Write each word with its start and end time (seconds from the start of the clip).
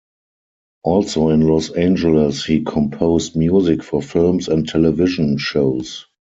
Also 0.83 1.29
in 1.29 1.41
Los 1.43 1.69
Angeles 1.73 2.43
he 2.43 2.63
composed 2.63 3.35
music 3.35 3.83
for 3.83 4.01
films 4.01 4.47
and 4.47 4.67
television 4.67 5.37
shows. 5.37 6.07